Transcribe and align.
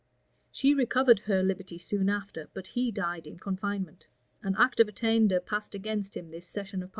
She 0.51 0.73
recovered 0.73 1.19
her 1.19 1.43
liberty 1.43 1.77
soon 1.77 2.09
after; 2.09 2.49
but 2.55 2.65
he 2.65 2.89
died 2.91 3.27
in 3.27 3.37
confinement. 3.37 4.07
An 4.41 4.55
act 4.57 4.79
of 4.79 4.87
attainder 4.87 5.39
passed 5.39 5.75
against 5.75 6.17
him 6.17 6.31
this 6.31 6.47
session 6.47 6.81
of 6.81 6.89
parliament. 6.89 6.89